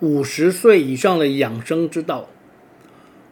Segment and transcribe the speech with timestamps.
[0.00, 2.28] 五十岁以上的养生之道。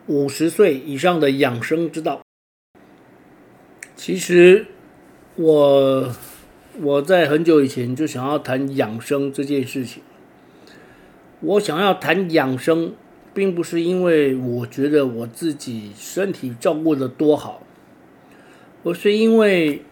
[0.06, 2.22] 五十岁以上的养生之道，
[3.96, 4.66] 其实
[5.34, 6.14] 我
[6.80, 10.02] 我在很久以前就想要谈养生这件事情。
[11.40, 12.94] 我想要谈养生，
[13.34, 17.62] 并不是因为我觉得我自己身体照顾的多好，
[18.84, 19.82] 而是因为。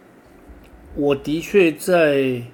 [0.96, 2.44] 我的确在，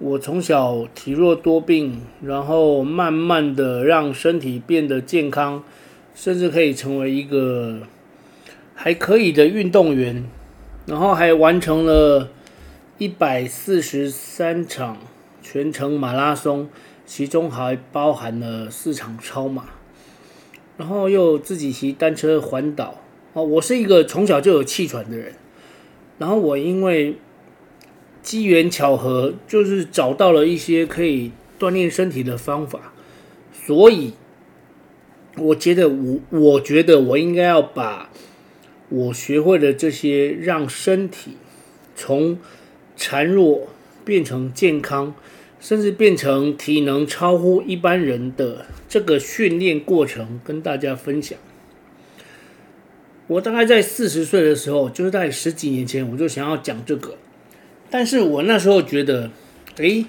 [0.00, 5.64] 我从小体弱多病，然后慢慢的让身体变得健康，
[6.14, 7.80] 甚至可以成为一个
[8.76, 10.24] 还可以的运动员，
[10.86, 12.30] 然后还完成了
[12.98, 14.98] 一百四十三场
[15.42, 16.68] 全程马拉松，
[17.04, 19.64] 其中还包含了四场超马，
[20.76, 23.02] 然后又自己骑单车环岛。
[23.32, 25.32] 哦，我是一个从小就有气喘的人，
[26.18, 27.16] 然后我因为。
[28.22, 32.92] 机缘巧合，就是找到了一些可以锻炼身体的方法，
[33.52, 34.12] 所以
[35.36, 38.10] 我觉得我我觉得我应该要把
[38.88, 41.36] 我学会的这些，让身体
[41.94, 42.38] 从
[42.96, 43.68] 孱弱
[44.04, 45.14] 变成健康，
[45.60, 51.38] 甚至变成体能超乎一般人的这个训练过程，跟大家分享。
[53.26, 57.16] 我大概在四十岁的时候，就是在十几年前，我就想要讲这个。
[57.90, 59.30] 但是我那时候觉得，
[59.76, 60.04] 诶，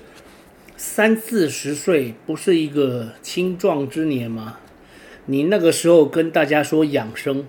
[0.76, 4.60] 三四十岁不是一个青壮之年吗？
[5.28, 7.46] 你那个时候跟大家说养生，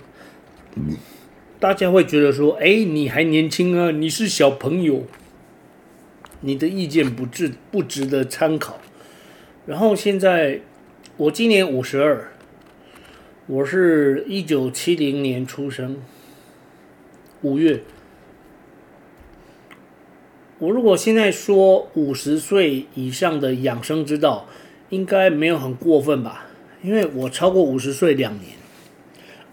[1.59, 5.05] 大家会觉得说，诶，你还年轻啊，你是小朋友，
[6.43, 8.79] 你的意见不值不值得参考。
[9.67, 10.61] 然后现在
[11.17, 12.33] 我今年五十二，
[13.47, 15.97] 我是一九七零年出生，
[17.43, 17.83] 五月。
[20.61, 24.47] 我如果现在说五十岁以上的养生之道，
[24.91, 26.49] 应该没有很过分吧？
[26.83, 28.53] 因为我超过五十岁两年，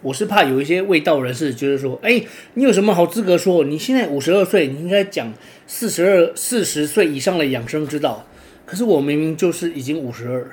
[0.01, 2.22] 我是怕有一些未道人士觉得说，哎，
[2.56, 3.63] 你有什么好资格说？
[3.63, 5.34] 你现在五十二岁，你应该讲
[5.66, 8.28] 四十二、四十岁以上的养生之道。
[8.66, 10.51] 可是我明明就是已经五十二。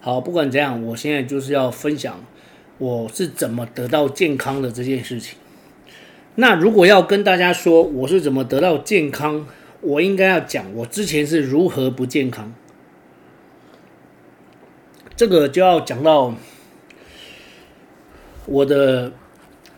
[0.00, 2.24] 好，不管怎样，我现在就是要分享
[2.78, 5.38] 我是怎么得到健康的这件事情。
[6.34, 9.46] 那如果要跟大家说我是怎么得到健康，
[9.80, 12.52] 我应该要讲我之前是如何不健康，
[15.14, 16.34] 这个就要讲到
[18.46, 19.12] 我的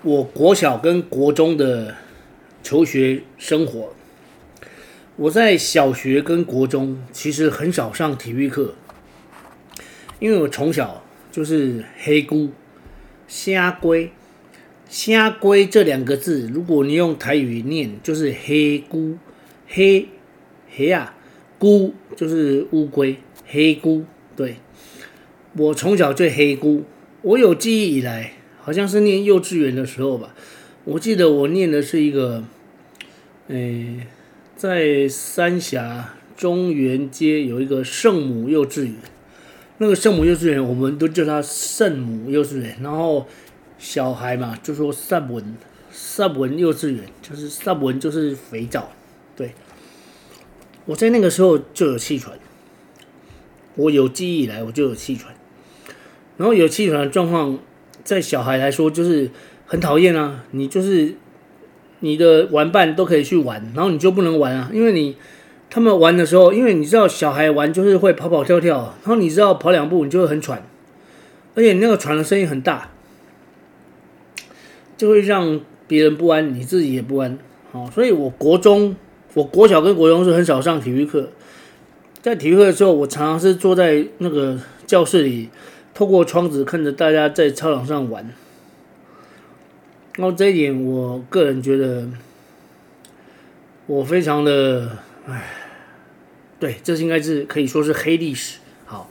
[0.03, 1.97] 我国小跟国中的
[2.62, 3.93] 求学生活。
[5.16, 8.75] 我在小学跟国中其实很少上体育课，
[10.19, 12.53] 因为我从小就是黑姑、
[13.28, 14.12] 虾龟、
[14.89, 19.19] 虾龟这两个字，如果你用台语念，就是黑姑。
[19.73, 20.09] 黑
[20.69, 21.15] 黑啊，
[21.59, 24.03] 龟就是乌龟，黑龟。
[24.35, 24.57] 对，
[25.57, 26.83] 我从小就黑龟，
[27.23, 30.35] 我有记忆以来，好像是念幼稚园的时候吧。
[30.83, 32.43] 我记得我念的是一个，
[33.47, 34.09] 诶，
[34.57, 38.95] 在三峡中原街有一个圣母幼稚园，
[39.79, 43.29] 那个圣母幼稚园我们都叫它圣母幼稚园，然后
[43.79, 45.55] 小孩嘛就说萨文
[45.93, 48.91] 萨文幼稚园，就是萨文就是肥皂。
[49.41, 49.55] 对，
[50.84, 52.39] 我在那个时候就有气喘，
[53.75, 55.34] 我有记忆以来我就有气喘，
[56.37, 57.59] 然后有气喘的状况，
[58.05, 59.31] 在小孩来说就是
[59.65, 60.45] 很讨厌啊。
[60.51, 61.15] 你就是
[62.01, 65.17] 你的玩伴都可以去玩，然后你就不能玩啊，因为你
[65.71, 70.63] 他们玩的时候，因为你知道小孩玩就是会跑跑跳跳，然后你知道跑两步你就会很喘，
[71.54, 72.91] 而且你那个喘的声音很大，
[74.98, 77.39] 就会让别人不安，你自己也不安。
[77.72, 78.95] 好，所以我国中。
[79.34, 81.30] 我国小跟国中是很少上体育课，
[82.21, 85.50] 在体育课的时候，我常常是坐在那个教室里，
[85.94, 88.28] 透过窗子看着大家在操场上玩。
[90.16, 92.09] 然后这一点，我个人觉得
[93.86, 95.53] 我非常的，唉，
[96.59, 98.59] 对，这应该是可以说是黑历史。
[98.84, 99.09] 好，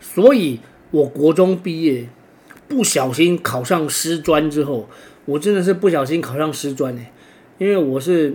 [0.00, 0.58] 所以
[0.90, 2.08] 我国中毕业，
[2.66, 4.88] 不小心考上师专之后，
[5.26, 7.12] 我真的是不小心考上师专欸，
[7.58, 8.34] 因为我是。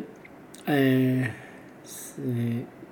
[0.65, 1.29] 嗯，
[1.83, 2.21] 四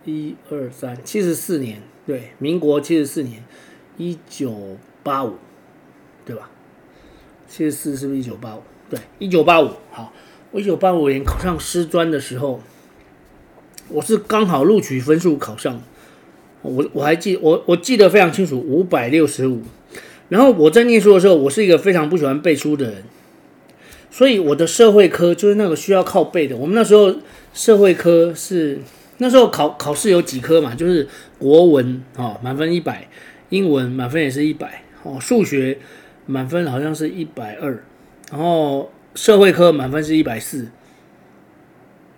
[0.05, 3.43] 一二三七十四年，对，民国七十四年，
[3.97, 5.35] 一九八五，
[6.25, 6.49] 对吧？
[7.47, 8.61] 七十四是不是一九八五？
[8.89, 9.69] 对，一九八五。
[9.91, 10.11] 好，
[10.51, 12.61] 我一九八五年考上师专的时候，
[13.89, 15.81] 我是刚好录取分数考上，
[16.61, 19.61] 我我还记我我记得非常清楚，五百六十五。
[20.29, 23.03] 然后我在念书的时候，我是一个非常不喜欢背书的人，
[24.09, 26.57] 所以我的社会科就是那个需要靠背的。
[26.57, 27.15] 我们那时候
[27.57, 28.79] 社会科是。
[29.19, 31.07] 那时候考考试有几科嘛，就是
[31.39, 33.07] 国文哦，满分一百，
[33.49, 35.79] 英文满分也是一百哦，数学
[36.27, 37.83] 满分好像是一百二，
[38.29, 40.67] 然后社会科满分是一百四，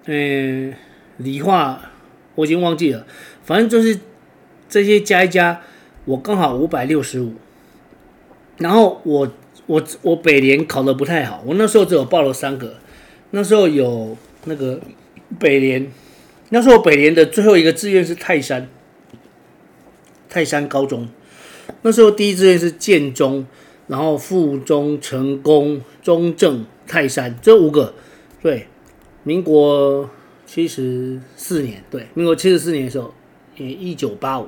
[0.08, 0.74] 嗯，
[1.16, 1.90] 理化
[2.36, 3.08] 我已经忘记了，
[3.46, 3.98] 反正就是
[4.68, 5.62] 这些加一加，
[6.04, 7.36] 我刚好五百六十五，
[8.58, 9.32] 然后我
[9.68, 12.76] 我我北联考得不太好，我那时候只有报了三个，
[13.32, 14.82] 那时候有那个
[15.38, 15.92] 北联。
[16.52, 18.68] 那时候北联的最后一个志愿是泰山，
[20.28, 21.08] 泰山高中。
[21.84, 23.46] 那时候第一志愿是建中，
[23.86, 27.94] 然后附中、成功、中正、泰山这五个。
[28.42, 28.66] 对，
[29.22, 30.10] 民国
[30.48, 33.14] 七十四年，对，民国七十四年的时候，
[33.60, 34.48] 呃，一九八五。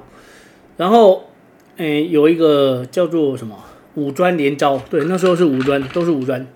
[0.78, 1.30] 然后，
[1.78, 3.64] 诶，有一个叫做什么
[3.94, 6.48] 五专联招，对，那时候是五专，都是五专。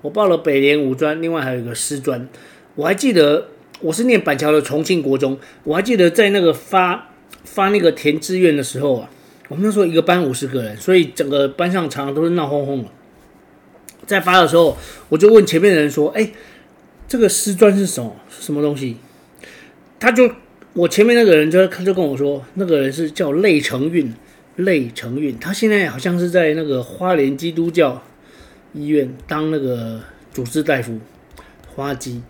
[0.00, 2.28] 我报了北联五专，另外还有一个师专，
[2.74, 3.50] 我还记得。
[3.82, 7.10] 我是念板桥的重庆国中，我还记得在那个发
[7.44, 9.10] 发那个填志愿的时候啊，
[9.48, 12.88] 我们那时候一个班五十个人，所以整个班上常常都是闹哄哄的。
[14.06, 14.76] 在发的时候，
[15.08, 16.30] 我就问前面的人说：“哎，
[17.08, 18.16] 这个师专是什么？
[18.30, 18.96] 什么东西？”
[19.98, 20.30] 他就
[20.74, 24.12] 我前面那个人就他就跟我说，那个人是叫类承运，
[24.56, 28.02] 类承运，他现在好像是在那个花莲基督教
[28.72, 30.00] 医院当那个
[30.32, 30.98] 主治大夫，
[31.74, 32.22] 花基。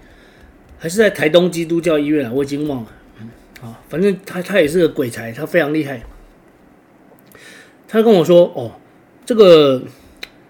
[0.82, 2.88] 还是在台东基督教医院啊，我已经忘了。
[3.20, 3.28] 嗯，
[3.60, 6.02] 好，反正他他也是个鬼才，他非常厉害。
[7.86, 8.72] 他跟我说：“哦，
[9.24, 9.84] 这个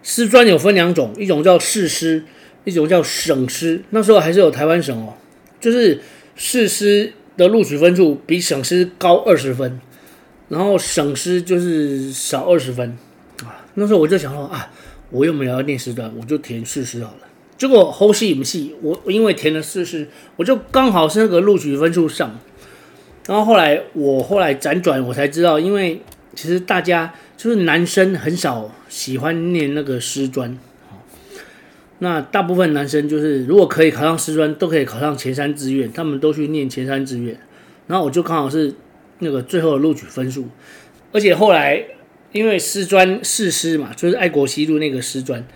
[0.03, 2.25] 师专有分两种，一种叫士师，
[2.65, 3.83] 一种叫省师。
[3.91, 5.13] 那时候还是有台湾省哦，
[5.61, 6.01] 就是
[6.35, 9.79] 士师的录取分数比省师高二十分，
[10.49, 12.97] 然后省师就是少二十分
[13.45, 13.67] 啊。
[13.75, 14.73] 那时候我就想说啊，
[15.11, 17.19] 我又没有要念师专，我就填士师好了。”
[17.63, 22.37] 结果后戏不戏，我因为填了四试，我就刚好是那个录取分数上。
[23.29, 26.03] 然后后来我后来辗转，我才知道，因为
[26.35, 30.59] 其实大家就是男生很少喜欢念那个师专，
[32.01, 37.39] 那大部分男生就是如果可以考上师专，都可以考上前三志愿，他们都去念前三志愿。
[37.87, 38.75] 然后我就刚好是
[39.21, 40.49] 那个最后的录取分数，
[41.13, 41.81] 而且后来
[42.33, 45.47] 因为师专士师嘛，就是爱国西路那个师专。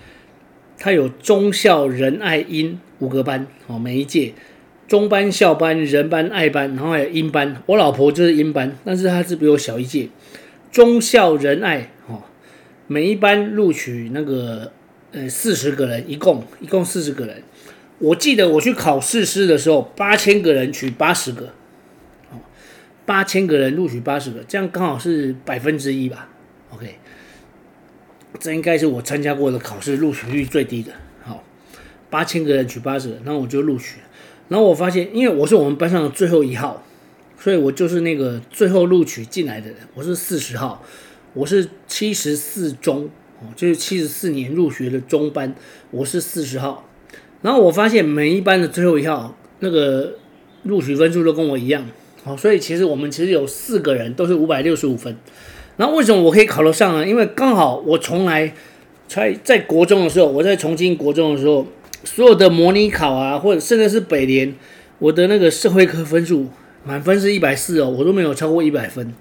[0.78, 4.34] 他有忠孝仁爱英五个班哦，每一届
[4.87, 7.62] 中班、校班、仁班、爱班，然后还有英班。
[7.67, 10.08] 我老婆就是英班，但是她是比我小一届。
[10.70, 12.23] 忠孝仁爱哦，
[12.87, 14.70] 每一班录取那个
[15.12, 17.43] 呃四十个人，一共一共四十个人。
[17.99, 21.46] 我记得我去考试师的时候，八千个人取八十个，
[22.31, 22.37] 哦，
[23.06, 26.28] 八千个人录取八十个，这样刚好是百分之一吧
[26.75, 26.96] ？OK。
[28.38, 30.92] 这应该是我参加过的考试录取率最低的。
[31.22, 31.42] 好，
[32.10, 33.96] 八千个人取八十个，然后我就录取。
[34.48, 36.84] 然后我发现，因为我是我们班上的最后一号，
[37.38, 39.76] 所以我就是那个最后录取进来的人。
[39.94, 40.84] 我是四十号，
[41.34, 45.54] 我是七十四中，哦，就是七十四年入学的中班，
[45.90, 46.88] 我是四十号。
[47.42, 50.14] 然后我发现每一班的最后一号那个
[50.62, 51.84] 录取分数都跟我一样，
[52.22, 55.16] 好，所以其实我们其实有四个人都是五百六十五分。
[55.78, 57.06] 那为什么我可以考得上呢？
[57.06, 58.54] 因为刚好我从来
[59.06, 61.66] 在在国中的时候，我在重庆国中的时候，
[62.04, 64.54] 所有的模拟考啊，或者甚至是北联，
[64.99, 66.47] 我的那个社会科分数
[66.85, 69.12] 满分是一百四哦，我都没有超过一百分。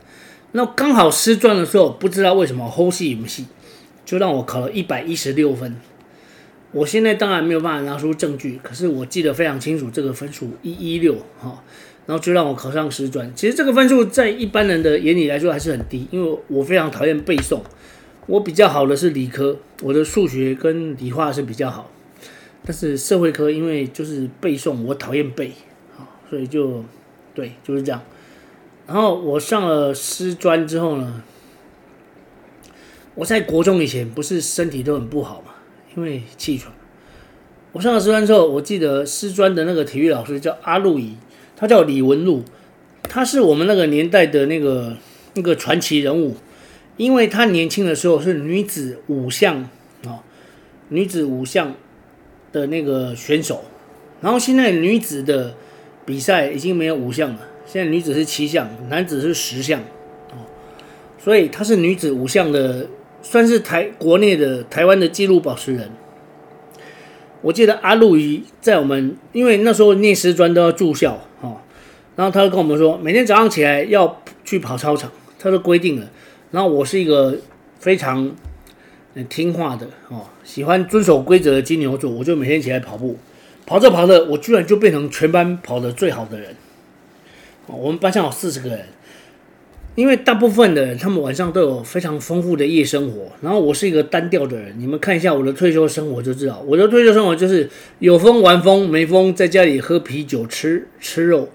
[0.53, 3.45] 那刚好师专的时候，不知道为什么后戏不戏，
[4.05, 5.75] 就让我考了一百一十六分。
[6.71, 11.61] 我现在当然没有办法拿出证据，可是我记得非常清楚，这个分数一一六哈。
[12.05, 13.31] 然后就让我考上师专。
[13.35, 17.59] 其实这个分数在一般人的眼里来说还是很低，因为我非常讨厌背诵。
[18.27, 21.91] 我比较好的是理科，我的数学跟理化是比较好。
[22.63, 25.51] 但是社会科因为就是背诵，我讨厌背，
[26.29, 26.83] 所以就
[27.33, 28.01] 对，就是这样。
[28.87, 31.23] 然后我上了师专之后呢，
[33.13, 35.53] 我在国中以前不是身体都很不好嘛，
[35.95, 36.73] 因为气喘。
[37.71, 41.15] 我上了师专之后，我记得师专的那个体育老师叫阿路仪。
[41.55, 42.43] 他叫李文路，
[43.03, 44.97] 他是我们那个年代的那个
[45.35, 46.35] 那个传奇人物，
[46.97, 49.69] 因为他年轻的时候是女子五项
[50.05, 50.23] 啊，
[50.89, 51.75] 女子五项
[52.51, 53.63] 的那个选手，
[54.21, 55.55] 然后现在女子的
[56.05, 59.79] 比赛已经没有五项了，现在女子是七项，男子是十项，
[60.31, 60.43] 哦，
[61.17, 62.87] 所以她是女子五项的，
[63.21, 65.89] 算是台国内的台湾的纪录保持人。
[67.45, 71.57] 我记得阿路姨在我们，因为那时候念师专都要住校哦，
[72.15, 76.07] 然后他就跟我们说，每天早上起来要去跑操场，他都规定了。
[76.49, 77.37] 然后我是一个
[77.77, 78.35] 非常
[79.29, 83.15] 听话的哦，喜欢遵守规则的金牛座，我就每天起来跑步，
[83.67, 86.55] 跑着跑着，我居然就变成全班跑得最好的人。
[87.67, 88.87] 我们班上有四十个人。
[89.95, 94.75] 因为大部分的人，他们晚上都有非常丰富的夜生活，然后我是一个单调的人。
[94.77, 101.47] 你们看一下我的退休生活就知道，我的退休生活就是有风玩风，没风在家里喝啤酒、吃吃肉，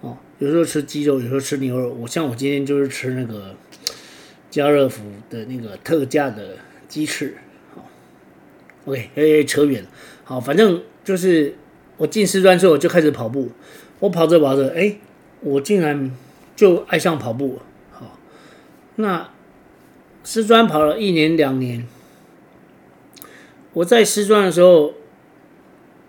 [0.00, 1.96] 哦，有时候吃鸡肉，有时候吃牛肉。
[2.00, 3.54] 我像我今天就是吃那个
[4.50, 6.56] 家乐福的那个特价的
[6.88, 7.36] 鸡翅。
[7.72, 7.88] 好
[8.86, 9.88] ，OK，哎，扯远了。
[10.24, 11.54] 好，反正就是
[11.98, 13.52] 我进师专之后就开始跑步，
[14.00, 14.96] 我跑着跑着，哎，
[15.38, 16.10] 我竟然
[16.56, 17.62] 就爱上跑步了。
[18.96, 19.30] 那
[20.24, 21.86] 师专跑了一年两年，
[23.74, 24.94] 我在师专的时候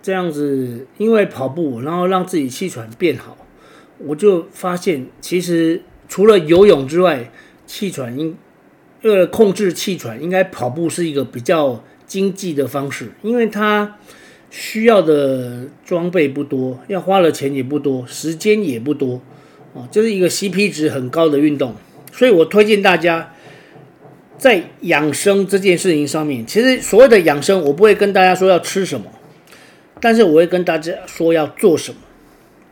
[0.02, 3.38] 这样子，因为跑步，然后让自己气喘变好，
[4.00, 7.30] 我就发现其实除了游泳之外，
[7.66, 8.38] 气喘应
[9.04, 13.98] 为了控制气喘，应该跑步是一个比较经济的方式，因为它
[14.50, 19.22] 需要的装备不多，要花的钱也不多，时间也不多，
[19.76, 21.76] 啊，就是一个 CP 值很高的运动。
[22.18, 23.32] 所以我推荐大家，
[24.40, 29.06] 在养生这件事情上面，其实所谓的养生，我不会跟大家说要吃什么，
[30.02, 32.00] 但是我会跟大家说要做什么。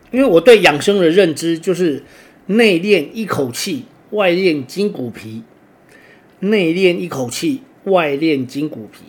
[0.09, 2.03] 因为我对养生的认知就是
[2.47, 5.43] 内练一口气，外练筋骨皮。
[6.39, 9.03] 内练一口气，外练筋骨皮。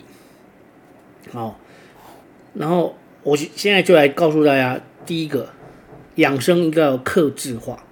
[1.33, 1.59] 好，
[2.55, 5.49] 然后我现在就来告诉大家，第一个，
[6.17, 7.86] 养生应该要克制化。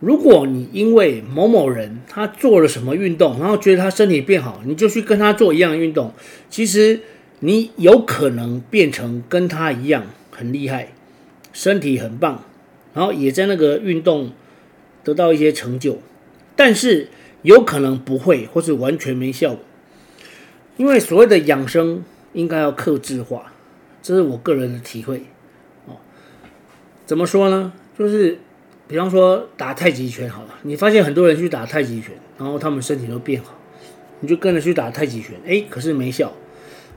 [0.00, 6.12] 如果你因为某某人他做了什么运动，然后觉得他身体变好，你就去跟他做一样的运动，
[6.48, 7.00] 其实
[7.40, 10.92] 你有可能变成跟他一样很厉害，
[11.52, 12.44] 身体很棒，
[12.94, 14.30] 然后也在那个运动
[15.02, 15.98] 得到一些成就，
[16.54, 17.08] 但是
[17.42, 19.60] 有可能不会，或是完全没效果。
[20.76, 23.52] 因为所谓的养生应该要克制化，
[24.00, 25.24] 这是我个人的体会。
[25.86, 25.96] 哦，
[27.04, 27.72] 怎么说呢？
[27.98, 28.38] 就是。
[28.88, 33.54] 比方说打太极拳好了，你发现很多人去打太极拳，然后他们身体都变好，
[34.20, 36.32] 你就跟着去打太极拳，哎，可是没效。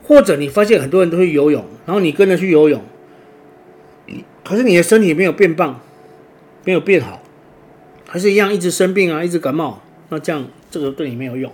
[0.02, 2.82] 或者你发现很多人都去游泳，然后你跟着去游泳，
[4.44, 5.82] 可是你的身体没有变棒，
[6.64, 7.22] 没有变好，
[8.08, 11.52] 还是一样一直生病啊，一直感冒，那这样这个对你没有用。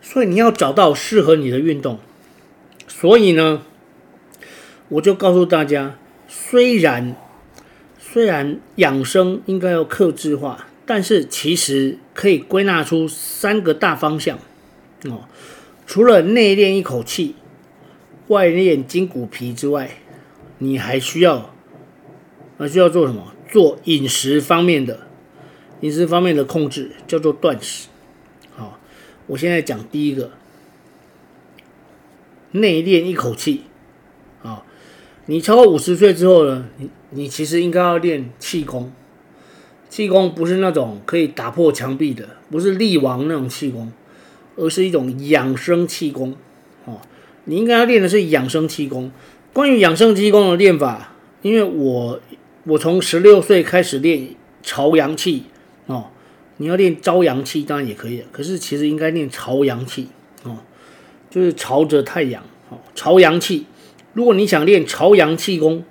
[0.00, 1.98] 所以你要找到适合你的运动。
[2.86, 3.62] 所以呢，
[4.88, 5.96] 我就告诉大家，
[6.28, 7.16] 虽然。
[8.12, 14.36] 虽然养生应该要克制化，但是其实可以归纳出三个大方向
[15.04, 15.28] 哦。
[15.86, 17.36] 除了内练一口气，
[18.26, 19.98] 外练筋骨皮之外，
[20.58, 21.54] 你还需要
[22.58, 23.32] 还需要做什么？
[23.48, 25.06] 做饮食方面的
[25.80, 27.86] 饮食方面的控制，叫做断食。
[28.56, 28.80] 好，
[29.28, 30.32] 我现在讲第一个，
[32.50, 33.62] 内练一口气。
[34.42, 34.66] 好，
[35.26, 36.66] 你超过五十岁之后呢？
[37.10, 38.92] 你其实应该要练气功，
[39.88, 43.92] 气功不是那种可以打破墙壁的，不是力王那种气功，
[44.56, 46.36] 而是一种养生气功。
[46.84, 47.00] 哦，
[47.44, 49.10] 你应该要练的是养生气功。
[49.52, 51.12] 关于养生气功的练法，
[51.42, 52.20] 因为我
[52.64, 54.28] 我从十六岁开始练
[54.62, 55.44] 朝阳气
[55.86, 56.10] 哦，
[56.58, 60.08] 你要练朝阳气当然也可以，可是其实应该练朝阳气
[60.44, 60.58] 哦，
[61.28, 63.66] 就是朝着太阳哦，朝阳气。
[64.12, 65.84] 如果你想练朝阳气功，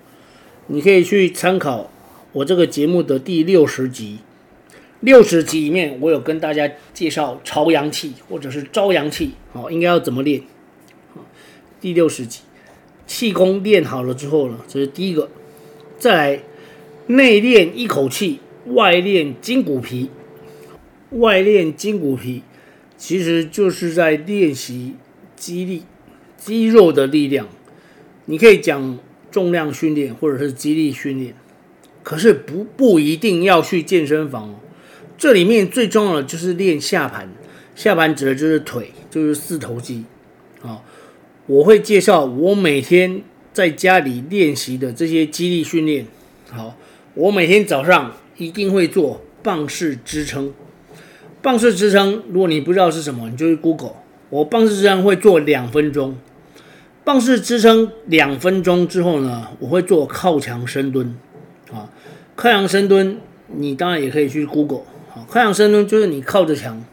[0.71, 1.89] 你可以去参考
[2.31, 4.19] 我这个节目的第六十集，
[4.99, 10.43] 六十集里面我有跟大家介绍朝阳气或者是朝阳气，好，应该要怎么练？
[11.81, 12.41] 第六十集，
[13.07, 15.31] 气功练好了之后呢，这是第一个，
[15.97, 16.43] 再来
[17.07, 20.11] 内练一口气，外练筋骨皮，
[21.09, 22.43] 外练筋骨皮，
[22.95, 24.93] 其实就是在练习
[25.35, 25.81] 肌力、
[26.37, 27.47] 肌肉的力量，
[28.25, 28.99] 你可以讲。
[29.31, 31.35] 重量训练或者是肌力训练，
[32.03, 34.55] 可是不不一定要去健身房哦。
[35.17, 37.29] 这里面最重要的就是练下盘，
[37.75, 40.05] 下盘指的就是腿，就是四头肌。
[40.61, 40.81] 啊，
[41.45, 43.21] 我会介绍我每天
[43.53, 46.05] 在家里练习的这些肌力训练。
[46.49, 46.75] 好，
[47.13, 50.53] 我每天早上一定会做棒式支撑。
[51.41, 53.93] 棒式支撑，如果你不知道是什么，你就去 Google。
[54.29, 56.17] 我棒式支撑会做两分钟。
[57.03, 61.15] 棒式支撑两分钟之后呢，我会做靠墙深蹲，
[61.71, 61.89] 啊，
[62.35, 66.83] 靠墙深蹲，你当然也可以去 Google，啊，靠墙深蹲就是你靠着墙，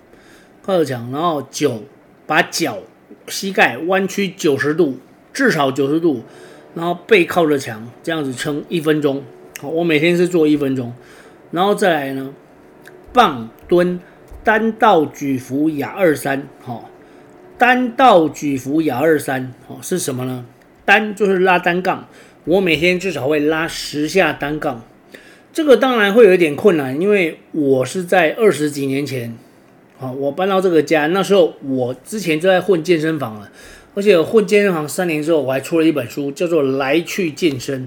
[0.63, 1.83] 靠着墙，然后九
[2.27, 2.79] 把脚
[3.29, 4.99] 膝盖弯曲九十度，
[5.33, 6.23] 至少九十度，
[6.75, 9.23] 然后背靠着墙，这样子撑一分钟。
[9.61, 10.95] 好，我每天是做一分钟，
[11.51, 12.33] 然后再来呢，
[13.13, 14.01] 棒蹲
[14.43, 16.49] 单道举伏亚二三。
[16.63, 16.89] 好，
[17.59, 20.45] 单道举伏亚二三，好是什么呢？
[20.85, 22.07] 单就是拉单杠，
[22.45, 24.85] 我每天至少会拉十下单杠。
[25.55, 29.35] 这个当然会有一点困难，因为我是在二十几年前，
[29.97, 33.51] 好，我搬到这个家，那时候我之前就在混健身房了，
[33.95, 37.85] 而且混健身房三年之后，我还出了一本书，叫做《来去健身》。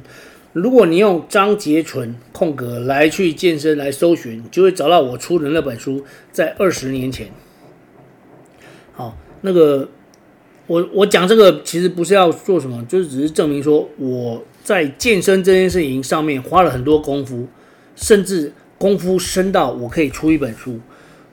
[0.53, 7.27] 如果你用张杰纯空格来去健身来搜寻，就会找到我出的那本书，在二十年前。
[9.41, 9.87] 那个。
[10.67, 17.47] 我我讲这个其实不是要做什么，就是只是证明说我在健身这件事情上面花了很多功夫，
[17.95, 20.79] 甚至功夫深到我可以出一本书，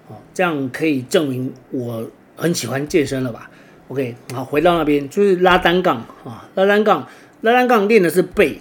[0.08, 3.50] 啊，这样可以证明我很喜欢健身了吧
[3.88, 7.06] ？OK，好，回到那边就是拉单杠啊，拉单杠，
[7.42, 8.58] 拉单杠练的是背。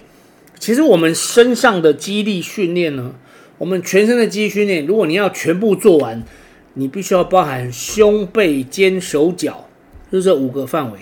[0.58, 3.14] 其实我们身上的肌力训练呢，
[3.56, 6.22] 我们全身的肌力训练，如果你要全部做完，
[6.78, 9.68] 你必须要包含胸背肩手脚。
[10.08, 11.00] 就是这五个范围：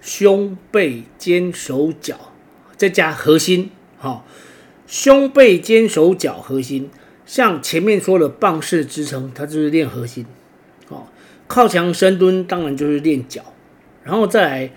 [0.00, 2.32] 胸、背、肩、手、脚，
[2.76, 3.70] 再加核心。
[3.96, 4.26] 好，
[4.88, 6.90] 胸、背、肩、手、脚，核心。
[7.24, 10.26] 像前面说的棒式支撑，它就是练核心。
[10.88, 11.12] 好，
[11.46, 13.42] 靠墙深蹲当然就是练脚。
[14.02, 14.70] 然后再来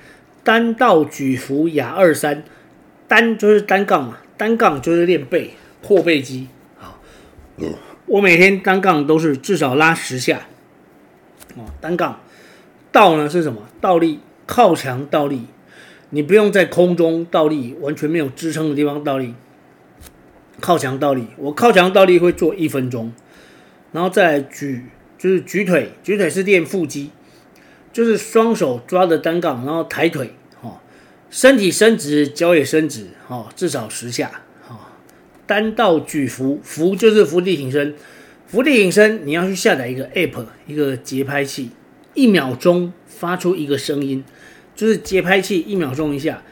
[0.44, 2.44] 单道举伏亚二三，
[3.08, 6.48] 单就是单杠嘛，单杠就是练背阔背肌。
[6.78, 7.02] 好，
[8.08, 10.48] 我每天单杠都是至少拉十下。
[11.56, 12.22] 哦，单杠。
[12.92, 13.62] 倒呢是什么？
[13.80, 15.46] 倒立，靠墙倒立，
[16.10, 19.36] 你不用在空中倒立，完全没有支撑的地方倒立，
[20.60, 21.28] 靠墙倒立。
[21.38, 23.14] 我靠墙倒立会做一分钟，
[23.92, 24.86] 然后再举，
[25.18, 27.12] 就是举腿，举腿是练腹肌，
[27.94, 30.82] 就是双手抓着单杠，然后抬腿，哈，
[31.30, 34.42] 身体伸直，脚也伸直，哈，至少十下，
[35.48, 37.96] 单道举伏，伏就是伏地挺身，
[38.46, 41.72] 伏地挺身，你要去下载一个 app，一个节拍器。
[42.14, 44.24] 一秒钟发出一个声音，
[44.76, 46.44] 就是节拍器，一秒钟一下。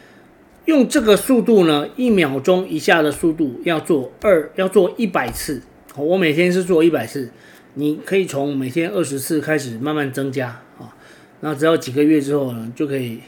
[0.66, 5.62] 用这个速度呢，一秒钟一下的速度要做二，要做一百次。
[5.96, 7.32] 我每天是做一百次，
[7.74, 10.96] 你可以从每天二十次开始慢慢增加啊。
[11.42, 13.20] 那只要几个月之后呢，就可以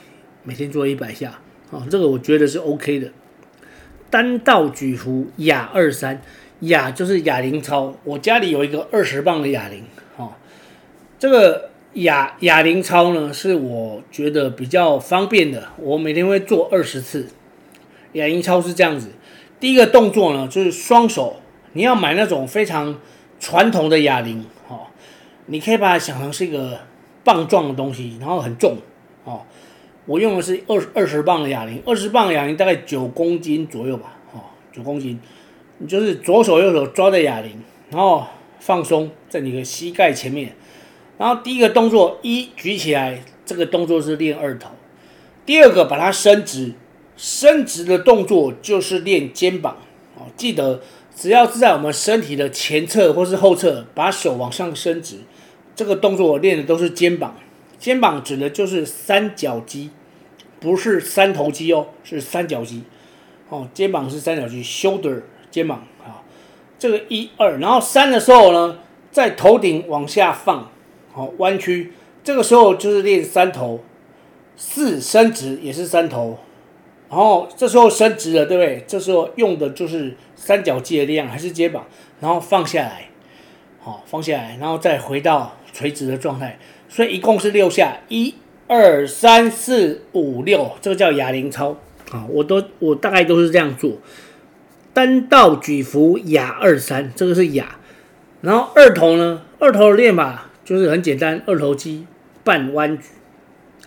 [0.43, 1.39] 每天做一百下
[1.71, 1.87] 啊。
[1.89, 3.11] 这个我觉得是 OK 的。
[4.09, 6.21] 单道举壶哑二三，
[6.61, 7.93] 哑就是哑铃操。
[8.03, 9.83] 我家里有一个二十磅的哑铃，
[10.17, 10.33] 哦，
[11.19, 11.69] 这个。
[11.93, 15.69] 哑哑铃操呢，是我觉得比较方便的。
[15.77, 17.29] 我每天会做二十次。
[18.11, 19.07] 哑铃操是这样子，
[19.59, 21.37] 第一个动作呢，就是双手，
[21.73, 22.99] 你要买那种非常
[23.39, 24.81] 传统的哑铃，哦，
[25.47, 26.81] 你可以把它想成是一个
[27.23, 28.77] 棒状的东西，然后很重，
[29.23, 29.41] 哦，
[30.07, 34.39] 我用的是二二十磅的哑铃，二十磅的哑铃大概九公斤左右吧，哦，
[34.73, 35.19] 九公斤，
[35.77, 38.25] 你就是左手右手抓着哑铃，然后
[38.59, 40.55] 放松在你的膝盖前面。
[41.17, 44.71] 然后第一个动作一举起来，这个动作是练二头。
[45.45, 46.73] 第二个把它伸直，
[47.17, 49.77] 伸直的动作就是练肩膀。
[50.15, 50.81] 哦，记得
[51.15, 55.17] 只要是在我们身体的前侧或是后侧，把手往上伸直，
[55.75, 57.35] 这个动作我练的都是肩膀。
[57.79, 59.91] 肩膀指的就是三角肌，
[60.67, 62.83] 不是三头肌哦，是三角肌。
[63.47, 65.87] 哦，肩膀是三角肌，shoulder 肩膀。
[66.03, 66.25] 好，
[66.77, 70.69] 这个一二，然后三的时候呢，在头顶往下放。
[71.13, 73.79] 好，弯曲，这个时候就是练三头，
[74.57, 76.37] 四伸直也是三头，
[77.09, 78.83] 然后这时候伸直了，对不对？
[78.85, 81.87] 这时候用的就是三角肌的力量，还是肩膀，
[82.19, 83.09] 然后放下来，
[83.79, 88.35] 好，放下来，然后再回到垂直的状态，所以一共是六下，一、
[88.67, 91.77] 二、三、四、五、六，这个叫哑铃操。
[92.11, 93.97] 啊，我都我大概都是这样做，
[94.93, 97.79] 单道举伏哑二三，这个是哑，
[98.41, 100.43] 然后二头呢，二头的练法。
[100.67, 102.05] 就是很简单，二头肌
[102.43, 103.05] 半弯举，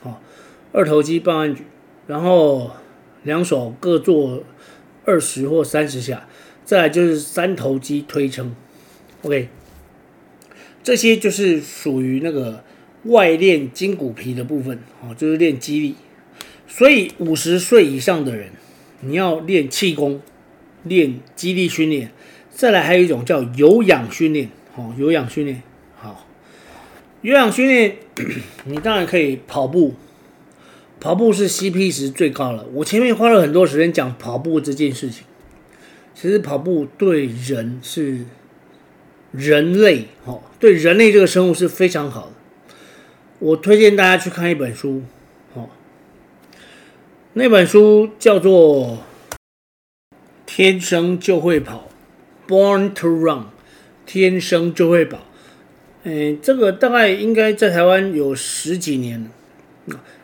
[0.00, 0.18] 好，
[0.72, 1.66] 二头肌半弯举，
[2.06, 2.70] 然后
[3.22, 4.42] 两手各做
[5.04, 6.26] 二十或三十下，
[6.64, 8.56] 再来就是三头肌推撑
[9.20, 9.50] ，OK，
[10.82, 12.64] 这些就是属于那个
[13.04, 15.94] 外练筋骨皮的部分，哦，就是练肌力。
[16.68, 18.50] 所以五十岁以上的人，
[19.00, 20.20] 你要练气功，
[20.84, 22.12] 练肌力训练，
[22.50, 25.62] 再来还有一种叫有氧训练，哦，有氧训练。
[25.96, 26.26] 好
[27.22, 27.96] 有氧训练，
[28.64, 29.94] 你当然可以跑步，
[30.98, 32.66] 跑步是 CP 值最高了。
[32.72, 35.24] 我前面花了很多时间讲跑步这件事情，
[36.14, 38.24] 其实跑步对人是
[39.32, 42.32] 人类哦，对人类这个生物是非常好的。
[43.40, 45.02] 我推荐大家去看一本书，
[45.54, 45.70] 哦，
[47.32, 48.98] 那本书叫做
[50.44, 51.88] 《天生就会跑》
[52.50, 53.46] （Born to Run），
[54.04, 55.20] 天生就会跑。
[56.02, 59.30] 嗯，这个大概应该在台湾有十几年。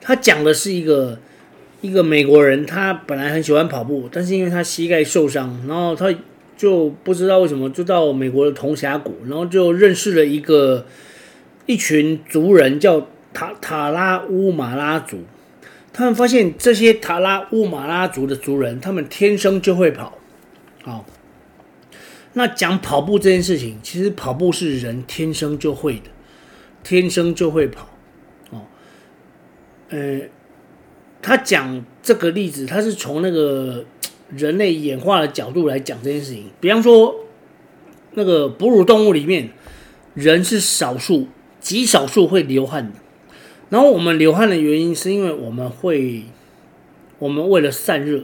[0.00, 1.18] 他讲的是一个
[1.80, 6.14] 一个美国人，他本来很喜欢跑步，但是因为他膝盖受伤，然后他
[6.56, 10.86] 就不知道为什么就到美国的铜峡谷，然后就认识了一个
[11.66, 15.24] 一群族人，叫塔塔拉乌马拉族。
[15.92, 20.18] 他们发现这些塔拉乌马拉族的族人，他们天生就会跑，
[20.82, 21.04] 好。
[22.34, 26.10] 那讲跑步这件事情，其实跑步是人天生就会的，
[26.84, 27.88] 天生就会跑，
[28.50, 28.60] 哦，
[29.88, 30.20] 呃，
[31.22, 33.86] 他讲这个例子，他是从那个
[34.28, 36.50] 人类演化的角度来讲这件事情。
[36.60, 37.24] 比方说，
[38.12, 39.48] 那个哺乳动物里面，
[40.12, 41.28] 人是少数，
[41.66, 42.92] 极少数会流汗的。
[43.70, 46.22] 然后我们流汗的原因，是因为我们会，
[47.18, 48.22] 我们为了散热。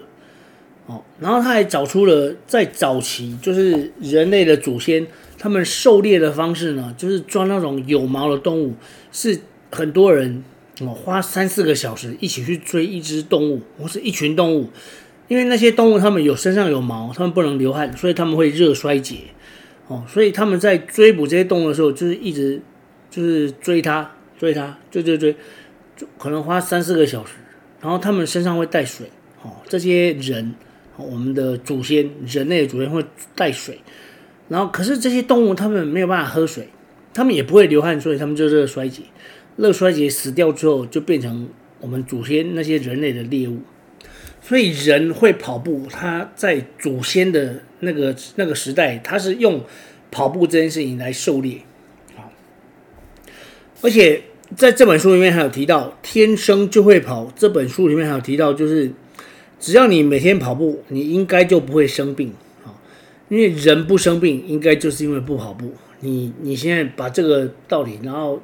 [0.87, 5.05] 哦，然后他还找出了在早期，就是人类的祖先，
[5.37, 8.75] 他们狩猎的方式呢，就是抓那种有毛的动物，
[9.11, 9.41] 是
[9.73, 10.45] 很多人
[10.81, 14.71] 哦花三四个小时一起去追一只动物或是一群动物，
[15.27, 19.17] 因为那些动物它们有身上有毛，它们不能流汗，所以他们会热衰竭。
[19.89, 22.63] 哦，所以他们在追捕这些动物的时候，就是一直
[23.13, 25.37] 就是追他，追他，追追追，
[25.97, 27.35] 就可能花三四个小时，
[27.81, 29.07] 然后他们身上会带水。
[29.43, 30.55] 哦，这些人。
[30.99, 33.03] 我们的祖先，人类的祖先会
[33.35, 33.81] 带水，
[34.49, 36.69] 然后可是这些动物它们没有办法喝水，
[37.15, 39.03] 它们也不会流汗，所以它们就热衰竭。
[39.57, 41.49] 热衰竭死掉之后，就变成
[41.81, 43.63] 我们祖先那些人类的猎物。
[44.43, 49.65] 所以人会跑步，他在祖先的那个那个时代，他是用
[50.11, 51.63] 跑步这件事情来狩猎。
[53.83, 54.23] 而且
[54.57, 57.31] 在这本书里面还有提到，天生就会跑。
[57.37, 58.91] 这本书里面还有提到，就是。
[59.65, 62.33] 只要你每天跑步，你应该就不会生病
[62.65, 62.75] 啊！
[63.29, 65.73] 因为人不生病，应该就是因为不跑步。
[66.01, 68.43] 你你现在把这个道理，然后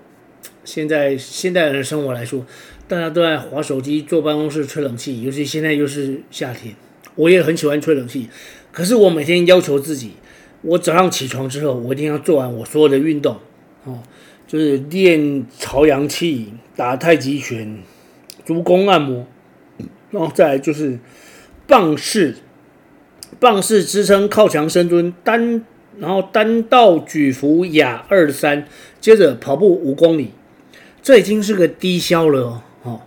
[0.63, 2.47] 现在现代人的生活来说，
[2.87, 6.73] 大家都在滑手机、坐办公室、吹冷气，尤其现在又是夏天，
[7.17, 8.29] 我也很喜欢吹冷气。
[8.71, 10.13] 可是我每天要求自己，
[10.63, 13.39] 我早上起床之后，我一定要做完我所有的运动
[13.83, 14.05] 哦，
[14.49, 17.81] 就是练朝阳气、打太极拳、
[18.45, 19.25] 足弓按摩。
[20.11, 20.99] 然后再来就是
[21.67, 22.37] 棒式，
[23.39, 25.63] 棒式支撑靠墙深蹲单，
[25.99, 28.67] 然后单道举浮亚二三，
[29.01, 30.31] 接着跑步五公里，
[31.03, 33.03] 这已经是个低消了哦。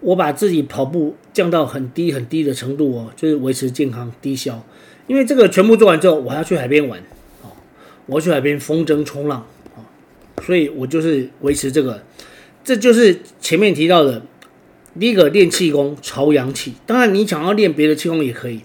[0.00, 4.60] 我把自己跑步降到很低很低的程度哦，就是维持健康低消。
[5.06, 6.98] 因为这个全部做完之后，我还要去海边玩
[7.42, 7.54] 哦，
[8.06, 9.46] 我要去海边风筝冲浪，
[10.44, 12.02] 所以我就是维持这个，
[12.64, 14.22] 这就是前面提到的。
[15.00, 16.74] 第一个练气功，朝阳气。
[16.84, 18.60] 当然，你想要练别的气功也可以。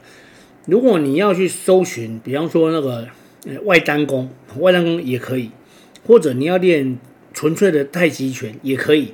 [0.66, 3.08] 如果你要去搜寻，比方说那个
[3.64, 5.52] 外丹功，外丹功也可以。
[6.06, 6.98] 或者你要练
[7.34, 9.14] 纯粹的太极拳也可以。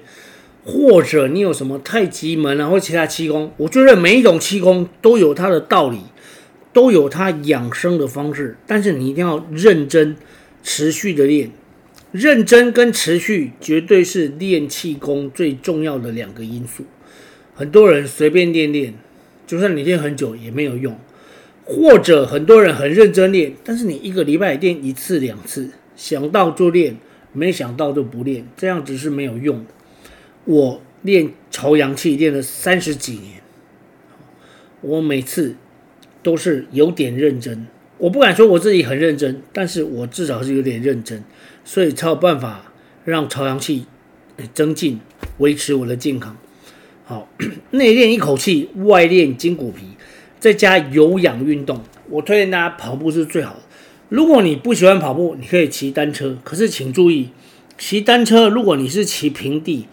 [0.65, 5.99] 或者你有什么太极门啊，或其他气功，我觉得每一种气功都有它的道理，
[6.73, 8.57] 都有它养生的方式。
[8.65, 10.15] 但是你一定要认真、
[10.63, 11.51] 持续的练。
[12.13, 16.85] 认真跟持续绝对是练气功最重要的两个因素。
[17.55, 18.93] 很多人随便练练，
[19.47, 20.93] 就算你练很久也没有用；
[21.65, 26.97] 或者很多人很认真练，但是你一个礼拜练一次两次，想到就练，
[27.31, 29.71] 没想到就不练，这样子是没有用的。
[30.45, 33.41] 我练朝阳气练了三十几年，
[34.81, 35.55] 我每次
[36.21, 37.65] 都是有点认真。
[38.03, 41.23] 我不敢说我自己很认真，但是我至少是有点认真，
[41.63, 42.73] 所以才有办法
[43.05, 43.85] 让朝阳气
[44.53, 44.99] 增进，
[45.37, 46.35] 维持我的健康。
[47.05, 47.29] 好，
[47.71, 49.85] 内练一口气，外练筋骨皮，
[50.37, 51.81] 再加有氧运动。
[52.09, 53.61] 我推荐大家跑步是最好的。
[54.09, 56.37] 如果你不喜欢跑步，你可以骑单车。
[56.43, 57.29] 可是请注意，
[57.77, 59.87] 骑单车如果你是骑平地，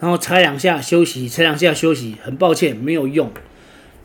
[0.00, 3.30] 然后踩两下休息，踩两下休息，很抱歉，没有用。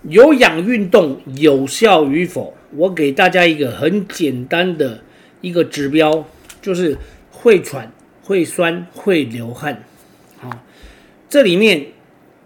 [0.03, 5.01] 有氧运动有效与否，我给大家一个很简单的
[5.41, 6.25] 一个指标，
[6.61, 6.97] 就是
[7.31, 7.91] 会喘、
[8.23, 9.83] 会酸、会流汗。
[10.37, 10.49] 好，
[11.29, 11.87] 这里面。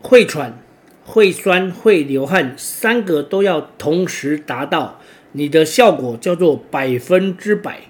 [0.05, 0.59] 会喘、
[1.05, 4.99] 会酸、会流汗，三个都要同时达到，
[5.31, 7.83] 你的效果叫做百分之百。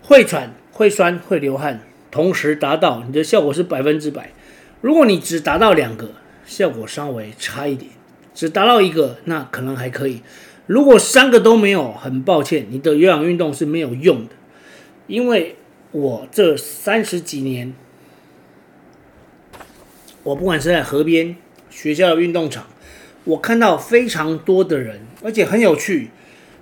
[0.00, 4.32] 会喘、会酸、会流汗，同时达到，你的效果是百分之百。
[4.80, 6.12] 如果你只达到两个，
[6.46, 7.90] 效果稍微差一点；
[8.32, 10.22] 只达到一个，那可能还可以。
[10.66, 14.30] 如果三个都没有，很抱歉，你的有氧运动是没有用的。
[15.06, 15.56] 因为
[15.90, 17.74] 我这三十几年。
[20.24, 21.36] 我不管是在河边、
[21.68, 22.68] 学校的运动场，
[23.24, 26.10] 我看到非常多的人，而且很有趣。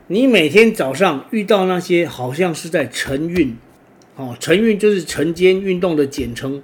[0.07, 3.55] 你每天早上遇到那些好像是在晨运，
[4.17, 6.63] 哦，晨运就是晨间运动的简称。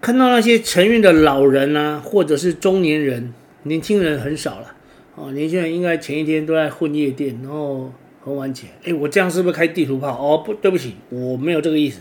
[0.00, 4.74] 看到那些晨运的老人啊，或者是中年人，年轻人很少了。
[5.16, 7.92] 哦，年轻人应该前一天都在混夜店，然后
[8.24, 8.72] 很晚起来。
[8.84, 10.08] 诶，我这样是不是开地图炮？
[10.20, 12.00] 哦，不对不起，我没有这个意思。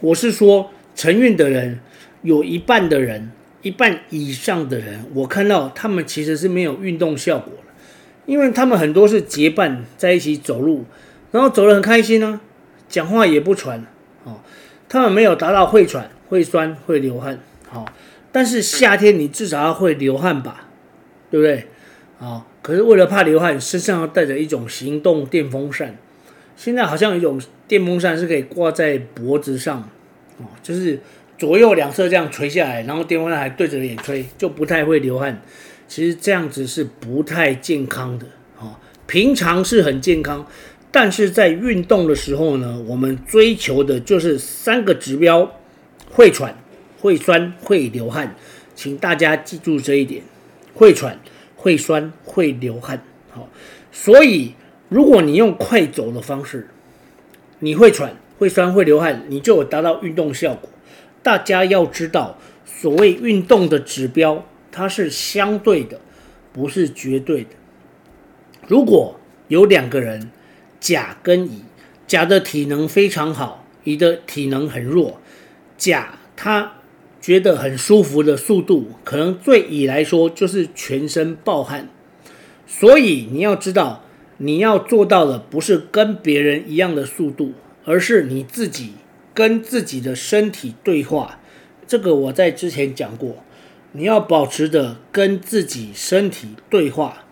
[0.00, 1.80] 我是说晨运的人，
[2.22, 3.30] 有一半的人，
[3.62, 7.52] 一半以上的人，我看到他们其实是没有运动效果。
[8.26, 10.84] 因为他们很多是结伴在一起走路，
[11.32, 12.40] 然后走得很开心呢、啊，
[12.88, 13.84] 讲话也不喘
[14.24, 14.40] 哦。
[14.88, 17.86] 他们没有达到会喘、会酸、会流汗，好、哦，
[18.30, 20.68] 但是夏天你至少要会流汗吧，
[21.30, 21.66] 对不对？
[22.20, 25.96] 啊、可是为了怕流汗，身上要带着一种行动电风扇。
[26.54, 29.88] 现在好像有一种电风扇是可以挂在脖子上，
[30.36, 31.00] 哦，就是
[31.38, 35.40] 左右两侧这样垂下来，然后电风扇还对着脸吹，就不太会流汗。
[35.88, 38.26] 其实这样子是不太健康的
[38.58, 38.76] 哦。
[39.06, 40.46] 平常是很健康，
[40.92, 45.50] 但是在运动的时候呢，我们追求的就是三个指标：
[46.10, 46.54] 会喘、
[47.00, 48.36] 会酸、会流汗。
[48.74, 50.22] 请大家记住这一点：
[50.74, 51.18] 会喘、
[51.60, 53.02] 会酸、会流汗。
[53.30, 53.46] 好，
[53.92, 54.54] 所以
[54.88, 56.68] 如果你用快走的方式，
[57.58, 60.70] 你会喘、会酸、会流汗，你就有达到运动效果。
[61.22, 64.46] 大家要知道，所谓运动的指标。
[64.72, 66.00] 它是相对的，
[66.52, 67.50] 不是绝对的。
[68.68, 69.18] 如果
[69.48, 70.30] 有两个人，
[70.78, 71.64] 甲跟乙，
[72.06, 75.20] 甲的体能非常好，乙的体能很弱，
[75.76, 76.74] 甲他
[77.20, 81.88] 觉得很舒服的速度，可能对乙来说就是全身爆汗。
[82.66, 84.04] 所以你要知道，
[84.38, 87.52] 你要做到的不是跟别人一样的速度，
[87.84, 88.92] 而是你自己
[89.34, 91.38] 跟自己的身体对话。
[91.86, 93.36] 这个我在之前讲过。
[93.92, 97.24] 你要保持着跟自己身体对话，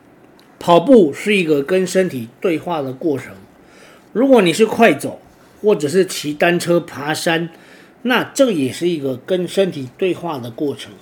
[0.58, 3.32] 跑步是一个跟身体对话的过程。
[4.12, 5.20] 如果你是快走，
[5.62, 7.50] 或者是骑单车、爬山，
[8.08, 10.92] 那这也是一个跟身体对话的过程。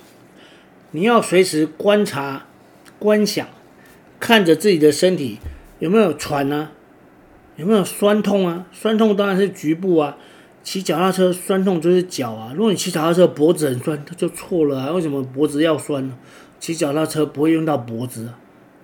[0.91, 2.45] 你要随时观察、
[2.99, 3.47] 观想，
[4.19, 5.39] 看着自己的身体
[5.79, 6.71] 有没有喘啊，
[7.55, 8.67] 有没有酸痛啊？
[8.73, 10.17] 酸痛当然是局部啊。
[10.63, 14.91] 骑脚踏车酸痛就是脚啊，如果你骑脚踏车脖子很酸，它就错了啊。
[14.91, 16.17] 为什么脖子要酸呢？
[16.59, 18.37] 骑脚踏车不会用到脖子啊。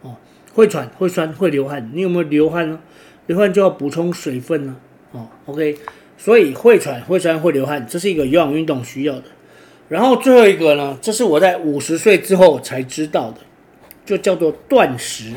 [0.03, 0.15] 哦，
[0.53, 2.79] 会喘、会酸、会流汗，你有没有流汗呢？
[3.27, 4.77] 流汗就要补充水分呢。
[5.11, 5.77] 哦，OK，
[6.23, 9.23] 所以会喘、会酸、会流汗，这是一个有氧运动需要的。
[9.89, 13.41] 然后最后一个呢，这是我在五十岁之后才知道的，
[14.05, 15.33] 就叫做断食。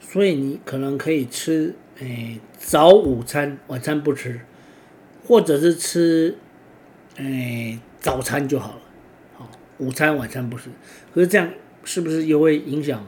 [0.00, 4.40] 所以你可能可以吃，诶，早午餐，晚餐不吃，
[5.26, 6.38] 或者是吃，
[7.16, 8.80] 诶，早餐就好了，
[9.34, 10.70] 好，午餐晚餐不吃。
[11.12, 11.50] 可是这样
[11.84, 13.04] 是不是又会影响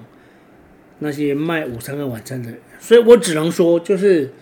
[1.01, 2.53] 那些卖午餐跟晚餐的？
[2.81, 4.33] 所以我只能说，就是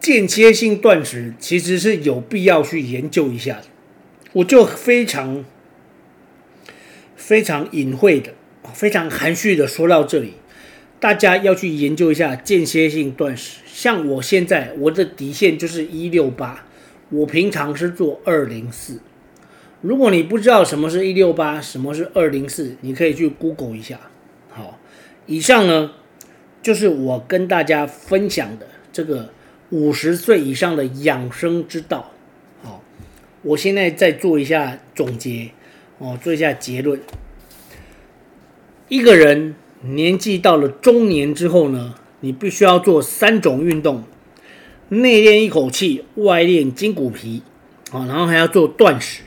[0.00, 3.64] 间歇性断食其实是有必要去研究一下的。
[4.32, 5.44] 我就非常
[7.14, 8.32] 非常隐晦的、
[8.72, 10.34] 非常含蓄的说到这里。
[10.98, 13.58] 大家要去研究一下间歇性断食。
[13.66, 16.64] 像我现在，我的底线就是一六八，
[17.10, 19.00] 我平常是做二零四。
[19.80, 23.98] 如果你不知道什么是一六八，什么是二零四，你可以去 Google 一下。
[25.32, 25.92] 以上呢
[26.62, 29.32] 就是我跟大家分享的这个
[29.70, 32.10] 五十岁以上的养生之道。
[32.62, 32.82] 好，
[33.42, 35.50] 我现在再做一下总结，
[35.98, 37.00] 哦，做一下结论。
[38.88, 39.54] 一个人。
[39.84, 44.04] 年纪到了中年之后呢，你必须要做三种运动。
[44.90, 47.42] 内练一口气，外练筋骨皮，
[47.90, 49.22] 啊，然后还要做断食。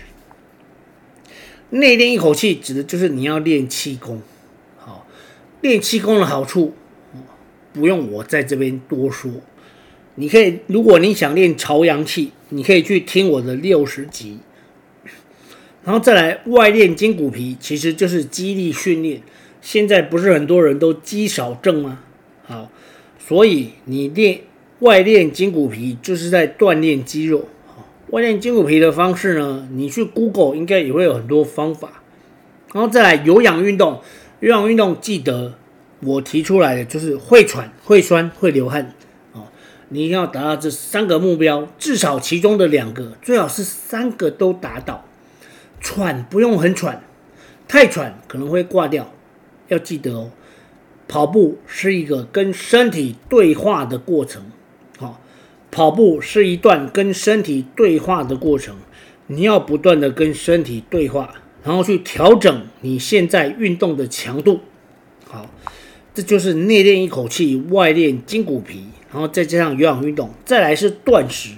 [1.72, 4.22] 内练一口气指的就是你要练气功，
[5.68, 6.74] 练气功的好处，
[7.74, 9.32] 不用我在这边多说。
[10.14, 14.38] 你可以，如果你想练朝阳气，你可以去听我的六十集。
[15.84, 19.22] 然后再来外练筋骨皮，其实就是肌力训练。
[19.60, 22.00] 现在不是很多人都肌少症吗？
[22.44, 22.70] 好，
[23.18, 24.42] 所以你练
[24.82, 27.50] 外练筋骨皮，就是在锻炼肌肉。
[28.12, 32.04] 外练筋骨皮的方式呢，你去 Google 应该也会有很多方法。
[32.72, 34.02] 然后再来有氧运动，
[34.46, 35.56] 有氧运动记得
[36.02, 38.94] 我提出来的就是会喘、会酸、会流汗。
[39.90, 45.04] 你一定要达到这三个目标，至少其中的两个，最好是三个都达到。
[45.82, 47.02] 喘不用很喘，
[47.68, 49.12] 太喘可能会挂掉。
[49.70, 50.30] 要记得哦，
[51.08, 54.44] 跑步是一个跟身体对话的过程。
[55.00, 55.20] 好，
[55.72, 58.76] 跑步是一段跟身体对话的过程。
[59.26, 61.34] 你要不断的跟身体对话，
[61.66, 64.62] 然后去调整你现在运动的强度。
[65.28, 65.50] 好，
[66.14, 68.86] 这就是内练一口气，外练筋骨皮。
[69.12, 71.56] 然后再加上有氧运动，再来是断食。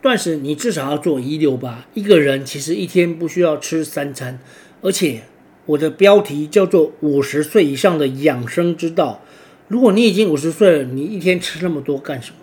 [0.00, 1.86] 断食你至少要做一六八。
[1.92, 4.38] 一个人其实一天不需要吃三餐，
[4.80, 5.22] 而且
[5.66, 9.22] 我的标题叫做“五十岁以上的养生之道”。
[9.68, 12.36] 如果你已经五十岁了，你一天吃那么多干什么？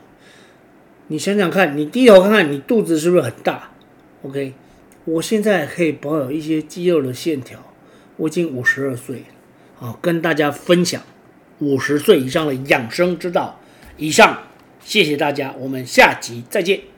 [1.07, 3.71] 你想想看，你低头看看，你肚子是不是很大
[4.21, 4.53] ？OK，
[5.05, 7.59] 我现在可以保有一些肌肉的线条。
[8.17, 9.23] 我已经五十二岁
[9.79, 11.01] 啊，跟大家分享
[11.59, 13.59] 五十岁以上的养生之道。
[13.97, 14.43] 以上，
[14.79, 16.94] 谢谢大家，我们下集再见。